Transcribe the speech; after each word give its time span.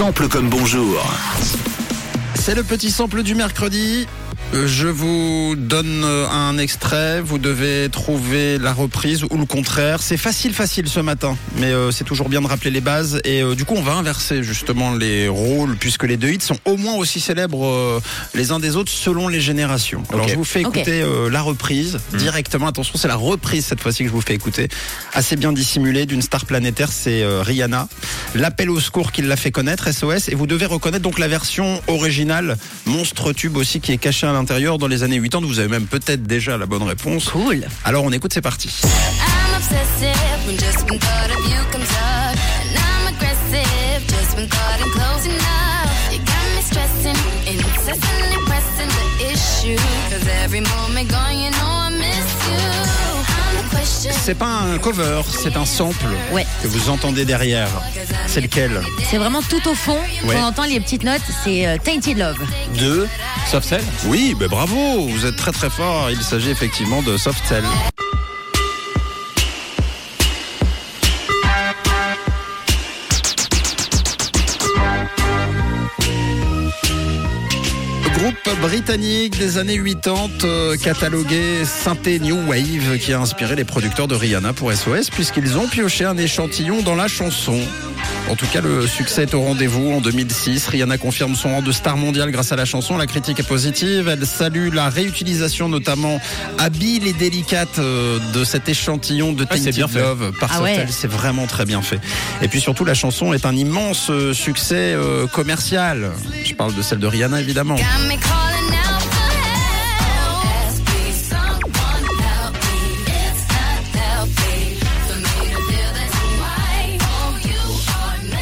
Sample 0.00 0.28
comme 0.28 0.48
bonjour. 0.48 1.04
C'est 2.34 2.54
le 2.54 2.62
petit 2.62 2.90
sample 2.90 3.22
du 3.22 3.34
mercredi. 3.34 4.06
Je 4.52 4.88
vous 4.88 5.54
donne 5.56 6.02
euh, 6.04 6.28
un 6.28 6.58
extrait, 6.58 7.20
vous 7.20 7.38
devez 7.38 7.88
trouver 7.88 8.58
la 8.58 8.72
reprise 8.72 9.22
ou 9.22 9.36
le 9.36 9.46
contraire. 9.46 10.02
C'est 10.02 10.16
facile, 10.16 10.52
facile 10.52 10.88
ce 10.88 10.98
matin, 10.98 11.36
mais 11.56 11.72
euh, 11.72 11.92
c'est 11.92 12.02
toujours 12.02 12.28
bien 12.28 12.40
de 12.40 12.48
rappeler 12.48 12.72
les 12.72 12.80
bases. 12.80 13.20
Et 13.24 13.42
euh, 13.42 13.54
du 13.54 13.64
coup, 13.64 13.74
on 13.76 13.82
va 13.82 13.92
inverser 13.92 14.42
justement 14.42 14.92
les 14.92 15.28
rôles, 15.28 15.76
puisque 15.76 16.02
les 16.02 16.16
deux 16.16 16.30
hits 16.30 16.40
sont 16.40 16.58
au 16.64 16.76
moins 16.76 16.94
aussi 16.94 17.20
célèbres 17.20 18.00
les 18.34 18.50
uns 18.50 18.58
des 18.58 18.76
autres 18.76 18.90
selon 18.90 19.28
les 19.28 19.40
générations. 19.40 20.02
Alors 20.12 20.28
je 20.28 20.34
vous 20.34 20.44
fais 20.44 20.60
écouter 20.60 21.02
euh, 21.02 21.30
la 21.30 21.42
reprise 21.42 21.98
directement. 22.14 22.66
Attention, 22.66 22.94
c'est 22.96 23.08
la 23.08 23.16
reprise 23.16 23.64
cette 23.64 23.80
fois-ci 23.80 24.04
que 24.04 24.08
je 24.08 24.14
vous 24.14 24.20
fais 24.20 24.34
écouter. 24.34 24.68
Assez 25.12 25.36
bien 25.36 25.52
dissimulée 25.52 26.06
d'une 26.06 26.22
star 26.22 26.44
planétaire, 26.44 26.90
c'est 26.92 27.22
euh, 27.22 27.42
Rihanna. 27.42 27.88
L'appel 28.34 28.70
au 28.70 28.80
secours 28.80 29.12
qui 29.12 29.22
l'a 29.22 29.36
fait 29.36 29.50
connaître, 29.50 29.92
SOS. 29.92 30.28
Et 30.28 30.34
vous 30.34 30.46
devez 30.46 30.66
reconnaître 30.66 31.02
donc 31.02 31.18
la 31.18 31.28
version 31.28 31.80
originale, 31.86 32.56
monstre 32.86 33.32
tube 33.32 33.56
aussi, 33.56 33.80
qui 33.80 33.92
est 33.92 33.98
cachée 33.98 34.26
à 34.26 34.32
l'intérieur 34.40 34.78
dans 34.78 34.88
les 34.88 35.02
années 35.02 35.20
80. 35.20 35.46
Vous 35.46 35.58
avez 35.58 35.68
même 35.68 35.86
peut-être 35.86 36.22
déjà 36.22 36.56
la 36.56 36.66
bonne 36.66 36.82
réponse. 36.82 37.28
Cool. 37.28 37.66
Alors 37.84 38.04
on 38.04 38.12
écoute, 38.12 38.32
c'est 38.32 38.40
parti. 38.40 38.70
I'm 51.32 51.69
C'est 54.22 54.34
pas 54.34 54.46
un 54.46 54.78
cover, 54.78 55.22
c'est 55.28 55.56
un 55.56 55.64
sample 55.64 56.04
Ouais. 56.32 56.46
que 56.62 56.68
vous 56.68 56.90
entendez 56.90 57.24
derrière. 57.24 57.68
C'est 58.26 58.40
lequel 58.40 58.80
C'est 59.10 59.16
vraiment 59.16 59.40
tout 59.42 59.66
au 59.68 59.74
fond. 59.74 59.98
Ouais. 60.24 60.36
On 60.38 60.44
entend 60.44 60.64
les 60.64 60.78
petites 60.78 61.02
notes. 61.04 61.22
C'est 61.42 61.66
euh, 61.66 61.78
Tainted 61.82 62.18
Love. 62.18 62.38
Deux. 62.78 63.08
Sauf 63.50 63.64
celle 63.64 63.82
Oui, 64.06 64.36
ben 64.38 64.48
bravo, 64.48 65.06
vous 65.08 65.26
êtes 65.26 65.36
très 65.36 65.52
très 65.52 65.70
fort. 65.70 66.10
Il 66.10 66.20
s'agit 66.22 66.50
effectivement 66.50 67.02
de 67.02 67.16
Soft 67.16 67.44
Cell. 67.48 67.64
Groupe 78.20 78.60
britannique 78.60 79.38
des 79.38 79.56
années 79.56 79.78
80, 79.82 80.44
euh, 80.44 80.76
catalogué 80.76 81.64
synthé 81.64 82.18
New 82.18 82.36
Wave, 82.46 82.98
qui 82.98 83.14
a 83.14 83.20
inspiré 83.20 83.56
les 83.56 83.64
producteurs 83.64 84.08
de 84.08 84.14
Rihanna 84.14 84.52
pour 84.52 84.70
SOS, 84.70 85.08
puisqu'ils 85.08 85.56
ont 85.56 85.66
pioché 85.66 86.04
un 86.04 86.18
échantillon 86.18 86.82
dans 86.82 86.94
la 86.96 87.08
chanson. 87.08 87.58
En 88.28 88.36
tout 88.36 88.46
cas, 88.46 88.60
le 88.60 88.86
succès 88.86 89.22
est 89.22 89.34
au 89.34 89.40
rendez-vous. 89.40 89.90
En 89.92 90.00
2006, 90.02 90.68
Rihanna 90.68 90.98
confirme 90.98 91.34
son 91.34 91.48
rang 91.48 91.62
de 91.62 91.72
star 91.72 91.96
mondiale 91.96 92.30
grâce 92.30 92.52
à 92.52 92.56
la 92.56 92.64
chanson. 92.66 92.98
La 92.98 93.06
critique 93.06 93.40
est 93.40 93.48
positive. 93.48 94.08
Elle 94.08 94.26
salue 94.26 94.72
la 94.72 94.90
réutilisation, 94.90 95.68
notamment 95.68 96.20
habile 96.58 97.06
et 97.06 97.12
délicate, 97.14 97.78
euh, 97.78 98.18
de 98.34 98.44
cet 98.44 98.68
échantillon 98.68 99.32
de 99.32 99.46
Ah, 99.48 99.54
Tainted 99.54 99.88
fait. 99.88 99.98
Love 99.98 100.32
par 100.38 100.50
Ah 100.52 100.62
ouais. 100.62 100.86
C'est 100.90 101.10
vraiment 101.10 101.46
très 101.46 101.64
bien 101.64 101.80
fait. 101.80 101.98
Et 102.42 102.48
puis 102.48 102.60
surtout, 102.60 102.84
la 102.84 102.94
chanson 102.94 103.32
est 103.32 103.46
un 103.46 103.56
immense 103.56 104.10
euh, 104.10 104.34
succès 104.34 104.94
commercial. 105.32 106.10
Parle 106.60 106.74
de 106.74 106.82
celle 106.82 106.98
de 106.98 107.06
Rihanna, 107.06 107.40
évidemment. 107.40 107.76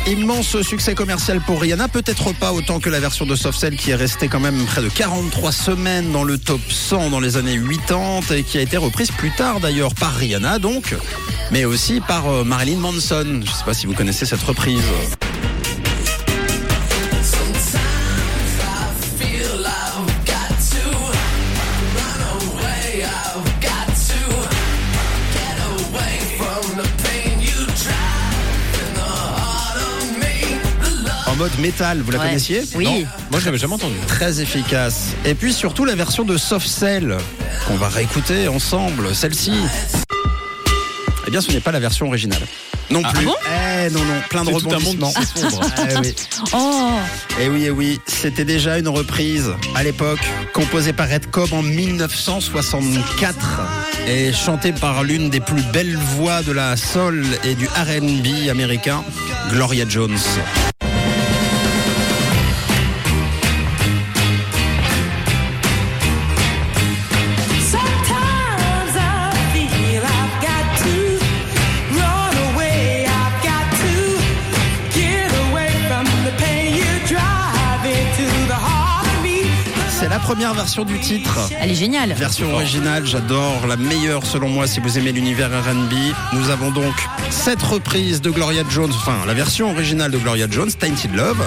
Immense 0.08 0.60
succès 0.62 0.97
commercial 0.97 1.41
pour 1.47 1.60
Rihanna, 1.60 1.86
peut-être 1.86 2.33
pas 2.33 2.52
autant 2.52 2.80
que 2.80 2.91
la 2.91 2.98
version 2.98 3.25
de 3.25 3.36
Soft 3.36 3.56
Cell 3.56 3.77
qui 3.77 3.92
est 3.92 3.94
restée 3.94 4.27
quand 4.27 4.41
même 4.41 4.64
près 4.64 4.82
de 4.82 4.88
43 4.88 5.53
semaines 5.53 6.10
dans 6.10 6.25
le 6.25 6.38
top 6.38 6.60
100 6.69 7.10
dans 7.10 7.20
les 7.20 7.36
années 7.36 7.60
80 7.86 8.34
et 8.34 8.43
qui 8.43 8.59
a 8.59 8.62
été 8.62 8.76
reprise 8.78 9.12
plus 9.12 9.31
tard 9.31 9.60
d'ailleurs 9.60 9.94
par 9.94 10.16
Rihanna 10.16 10.59
donc, 10.59 10.97
mais 11.53 11.64
aussi 11.64 12.00
par 12.00 12.26
euh, 12.26 12.43
Marilyn 12.43 12.78
Manson. 12.78 13.43
Je 13.44 13.48
sais 13.48 13.64
pas 13.64 13.75
si 13.75 13.87
vous 13.87 13.94
connaissez 13.94 14.26
cette 14.26 14.43
reprise. 14.43 14.82
Mode 31.38 31.59
métal, 31.60 32.00
vous 32.03 32.10
la 32.10 32.19
Ouais. 32.19 32.26
connaissiez 32.26 32.65
Oui. 32.75 32.84
Non 32.84 32.93
Moi, 33.31 33.41
je 33.41 33.44
l'avais 33.47 33.59
jamais 33.59 33.75
entendu. 33.75 33.94
Très 34.06 34.41
efficace. 34.41 35.10
Et 35.25 35.34
puis 35.34 35.53
surtout 35.53 35.84
la 35.84 35.94
version 35.94 36.25
de 36.25 36.37
Soft 36.37 36.66
Cell 36.66 37.16
qu'on 37.66 37.76
va 37.76 37.88
réécouter 37.88 38.49
ensemble, 38.49 39.15
celle-ci. 39.15 39.53
Eh 41.26 41.31
bien, 41.31 41.41
ce 41.41 41.53
n'est 41.53 41.60
pas 41.60 41.72
la 41.72 41.81
version 41.81 42.06
originale. 42.06 42.43
Non 42.91 43.03
Ah 43.04 43.12
plus. 43.12 43.26
bon 43.26 43.34
eh 43.84 43.91
non, 43.91 44.00
non, 44.00 44.15
plein 44.31 44.44
de 44.44 44.50
rebondissements. 44.50 45.12
Eh 45.91 45.97
oui. 45.99 46.15
Oh. 46.54 46.91
Eh 47.41 47.49
oui, 47.49 47.65
eh 47.66 47.70
oui, 47.70 48.00
c'était 48.06 48.44
déjà 48.47 48.78
une 48.78 48.88
reprise 48.88 49.53
à 49.75 49.82
l'époque, 49.84 50.20
composée 50.55 50.93
par 50.94 51.09
Red 51.09 51.31
Cobb 51.31 51.53
en 51.53 51.62
1964 51.62 53.60
et 54.09 54.32
chantée 54.32 54.72
par 54.72 55.05
l'une 55.05 55.28
des 55.31 55.41
plus 55.41 55.62
belles 55.72 55.97
voix 56.16 56.43
de 56.43 56.53
la 56.53 56.76
soul 56.76 57.25
et 57.44 57.55
du 57.55 57.66
R&B 57.66 58.49
américain, 58.50 59.05
Gloria 59.53 59.84
Jones. 59.87 60.16
C'est 80.08 80.14
la 80.14 80.20
première 80.20 80.54
version 80.54 80.86
du 80.86 80.98
titre. 81.00 81.38
Elle 81.60 81.70
est 81.70 81.74
géniale. 81.74 82.14
Version 82.14 82.50
originale, 82.54 83.04
j'adore, 83.04 83.66
la 83.66 83.76
meilleure 83.76 84.24
selon 84.24 84.48
moi 84.48 84.66
si 84.66 84.80
vous 84.80 84.96
aimez 84.96 85.12
l'univers 85.12 85.50
R&B. 85.50 85.92
Nous 86.32 86.48
avons 86.48 86.70
donc 86.70 86.94
cette 87.28 87.60
reprise 87.60 88.22
de 88.22 88.30
Gloria 88.30 88.62
Jones, 88.70 88.91
enfin 88.91 89.26
la 89.26 89.34
version 89.34 89.70
originale 89.70 90.10
de 90.10 90.16
Gloria 90.16 90.46
Jones, 90.48 90.72
Tainted 90.72 91.14
Love. 91.14 91.44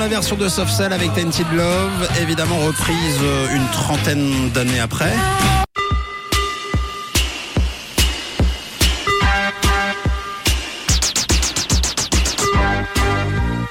La 0.00 0.08
version 0.08 0.34
de 0.34 0.48
Soft 0.48 0.72
Cell 0.72 0.94
avec 0.94 1.12
Tainted 1.12 1.46
Love, 1.52 2.08
évidemment 2.22 2.56
reprise 2.56 3.18
euh, 3.22 3.54
une 3.54 3.66
trentaine 3.70 4.48
d'années 4.48 4.80
après. 4.80 5.12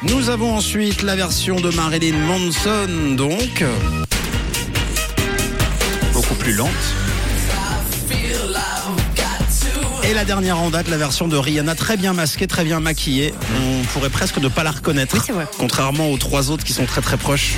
Nous 0.04 0.30
avons 0.30 0.56
ensuite 0.56 1.02
la 1.02 1.16
version 1.16 1.60
de 1.60 1.72
Marilyn 1.72 2.18
Manson, 2.20 3.16
donc 3.16 3.64
beaucoup 6.14 6.36
plus 6.36 6.54
lente. 6.54 7.09
Et 10.10 10.16
la 10.16 10.26
dernière 10.26 10.60
en 10.60 10.72
date, 10.72 10.88
la 10.88 10.98
version 10.98 11.28
de 11.28 11.38
Rihanna, 11.38 11.76
très 11.76 11.96
bien 11.96 12.14
masquée, 12.14 12.48
très 12.48 12.64
bien 12.64 12.80
maquillée. 12.80 13.32
On 13.62 13.84
pourrait 13.94 14.10
presque 14.10 14.40
ne 14.40 14.48
pas 14.48 14.64
la 14.64 14.72
reconnaître, 14.72 15.14
Oui, 15.16 15.22
c'est 15.24 15.34
vrai. 15.34 15.46
contrairement 15.60 16.10
aux 16.10 16.18
trois 16.18 16.50
autres 16.50 16.64
qui 16.64 16.74
sont 16.74 16.88
très 16.88 17.02
très 17.02 17.16
proches. 17.16 17.58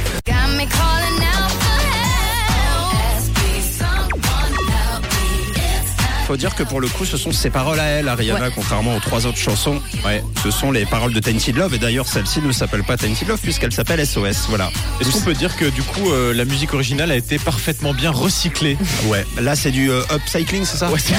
Faut 6.27 6.37
dire 6.37 6.55
que 6.55 6.63
pour 6.63 6.79
le 6.79 6.87
coup, 6.87 7.03
ce 7.03 7.17
sont 7.17 7.31
ses 7.33 7.49
paroles 7.49 7.79
à 7.79 7.83
elle, 7.85 8.05
Ouais. 8.07 8.51
contrairement 8.55 8.95
aux 8.95 8.99
trois 8.99 9.25
autres 9.25 9.37
chansons. 9.37 9.81
Ouais, 10.05 10.23
ce 10.43 10.49
sont 10.51 10.71
les 10.71 10.85
paroles 10.85 11.11
de 11.13 11.19
Tainted 11.19 11.57
Love. 11.57 11.73
Et 11.73 11.77
d'ailleurs, 11.77 12.07
celle-ci 12.07 12.39
ne 12.41 12.51
s'appelle 12.53 12.83
pas 12.83 12.95
Tainted 12.95 13.27
Love 13.27 13.39
puisqu'elle 13.41 13.73
s'appelle 13.73 13.99
SOS. 14.05 14.45
Voilà. 14.47 14.69
Est-ce 15.01 15.11
qu'on 15.11 15.21
peut 15.21 15.33
dire 15.33 15.57
que 15.57 15.65
du 15.65 15.81
coup, 15.83 16.09
euh, 16.11 16.33
la 16.33 16.45
musique 16.45 16.73
originale 16.73 17.11
a 17.11 17.15
été 17.17 17.37
parfaitement 17.37 17.93
bien 17.93 18.11
recyclée 18.11 18.77
Ouais. 19.07 19.25
Là, 19.41 19.55
c'est 19.55 19.71
du 19.71 19.89
euh, 19.91 20.03
upcycling, 20.13 20.63
c'est 20.63 20.77
ça 20.77 20.89
Ouais, 20.89 20.99
c'est- 21.03 21.13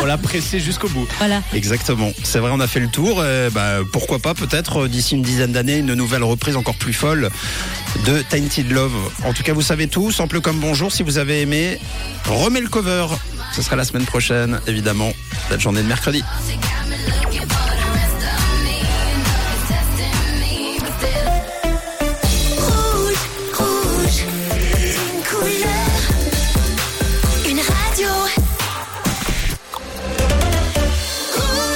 On 0.00 0.04
l'a 0.06 0.18
pressé 0.18 0.60
jusqu'au 0.60 0.88
bout. 0.88 1.08
Voilà. 1.18 1.42
Exactement. 1.52 2.12
C'est 2.22 2.38
vrai, 2.38 2.50
on 2.52 2.60
a 2.60 2.66
fait 2.68 2.80
le 2.80 2.88
tour. 2.88 3.24
Bah, 3.52 3.78
pourquoi 3.92 4.18
pas, 4.20 4.34
peut-être, 4.34 4.84
euh, 4.84 4.88
d'ici 4.88 5.16
une 5.16 5.22
dizaine 5.22 5.52
d'années, 5.52 5.78
une 5.78 5.94
nouvelle 5.94 6.22
reprise 6.22 6.56
encore 6.56 6.76
plus 6.76 6.92
folle 6.92 7.30
de 8.06 8.22
Tainted 8.22 8.70
Love. 8.70 8.92
En 9.24 9.32
tout 9.32 9.42
cas, 9.42 9.52
vous 9.52 9.62
savez 9.62 9.88
tout. 9.88 10.12
Sample 10.12 10.40
comme 10.40 10.58
bonjour. 10.60 10.92
Si 10.92 11.02
vous 11.02 11.18
avez 11.18 11.40
aimé, 11.40 11.78
remets 12.28 12.60
le 12.60 12.68
cover. 12.68 13.06
Ce 13.54 13.62
sera 13.62 13.76
la 13.76 13.84
semaine 13.84 14.04
prochaine, 14.04 14.60
évidemment. 14.66 15.12
Cette 15.48 15.60
journée 15.60 15.80
de 15.80 15.86
mercredi. 15.86 16.24